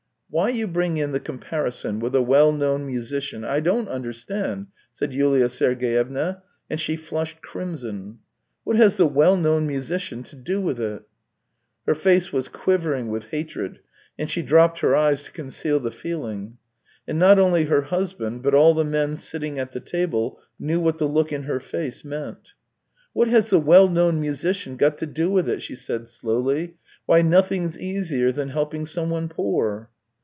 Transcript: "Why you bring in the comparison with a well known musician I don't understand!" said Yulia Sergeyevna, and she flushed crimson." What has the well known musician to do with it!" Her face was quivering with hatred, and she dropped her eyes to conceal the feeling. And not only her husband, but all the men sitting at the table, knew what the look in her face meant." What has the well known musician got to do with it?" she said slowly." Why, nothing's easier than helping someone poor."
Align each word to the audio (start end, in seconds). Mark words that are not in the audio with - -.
"Why 0.41 0.47
you 0.47 0.65
bring 0.65 0.95
in 0.95 1.11
the 1.11 1.19
comparison 1.19 1.99
with 1.99 2.15
a 2.15 2.21
well 2.21 2.53
known 2.53 2.85
musician 2.87 3.43
I 3.43 3.59
don't 3.59 3.89
understand!" 3.89 4.67
said 4.93 5.11
Yulia 5.11 5.49
Sergeyevna, 5.49 6.41
and 6.69 6.79
she 6.79 6.95
flushed 6.95 7.41
crimson." 7.41 8.19
What 8.63 8.77
has 8.77 8.95
the 8.95 9.07
well 9.07 9.35
known 9.35 9.67
musician 9.67 10.23
to 10.23 10.37
do 10.37 10.61
with 10.61 10.79
it!" 10.79 11.03
Her 11.85 11.95
face 11.95 12.31
was 12.31 12.47
quivering 12.47 13.09
with 13.09 13.25
hatred, 13.25 13.79
and 14.17 14.31
she 14.31 14.41
dropped 14.41 14.79
her 14.79 14.95
eyes 14.95 15.23
to 15.23 15.33
conceal 15.33 15.81
the 15.81 15.91
feeling. 15.91 16.55
And 17.05 17.19
not 17.19 17.37
only 17.37 17.65
her 17.65 17.81
husband, 17.81 18.41
but 18.41 18.55
all 18.55 18.73
the 18.73 18.85
men 18.85 19.17
sitting 19.17 19.59
at 19.59 19.73
the 19.73 19.81
table, 19.81 20.39
knew 20.57 20.79
what 20.79 20.97
the 20.97 21.09
look 21.09 21.33
in 21.33 21.43
her 21.43 21.59
face 21.59 22.05
meant." 22.05 22.53
What 23.11 23.27
has 23.27 23.49
the 23.49 23.59
well 23.59 23.89
known 23.89 24.21
musician 24.21 24.77
got 24.77 24.97
to 24.99 25.05
do 25.05 25.29
with 25.29 25.49
it?" 25.49 25.61
she 25.61 25.75
said 25.75 26.07
slowly." 26.07 26.75
Why, 27.05 27.21
nothing's 27.21 27.77
easier 27.77 28.31
than 28.31 28.47
helping 28.47 28.85
someone 28.85 29.27
poor." 29.27 29.89